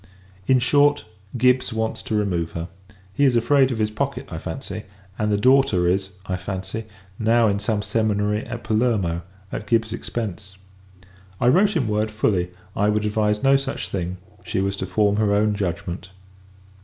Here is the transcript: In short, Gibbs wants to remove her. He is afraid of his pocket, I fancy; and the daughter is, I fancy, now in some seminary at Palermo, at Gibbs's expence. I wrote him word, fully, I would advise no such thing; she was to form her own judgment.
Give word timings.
In 0.47 0.57
short, 0.57 1.05
Gibbs 1.37 1.71
wants 1.71 2.01
to 2.01 2.15
remove 2.15 2.53
her. 2.53 2.69
He 3.13 3.23
is 3.23 3.35
afraid 3.35 3.71
of 3.71 3.77
his 3.77 3.91
pocket, 3.91 4.27
I 4.31 4.39
fancy; 4.39 4.85
and 5.19 5.31
the 5.31 5.37
daughter 5.37 5.87
is, 5.87 6.13
I 6.25 6.37
fancy, 6.37 6.85
now 7.19 7.47
in 7.47 7.59
some 7.59 7.83
seminary 7.83 8.43
at 8.47 8.63
Palermo, 8.63 9.21
at 9.51 9.67
Gibbs's 9.67 9.93
expence. 9.93 10.57
I 11.39 11.49
wrote 11.49 11.75
him 11.77 11.87
word, 11.87 12.09
fully, 12.09 12.49
I 12.75 12.89
would 12.89 13.05
advise 13.05 13.43
no 13.43 13.57
such 13.57 13.89
thing; 13.89 14.17
she 14.43 14.59
was 14.59 14.75
to 14.77 14.87
form 14.87 15.17
her 15.17 15.35
own 15.35 15.53
judgment. 15.53 16.09